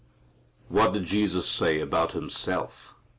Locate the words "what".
0.67-0.93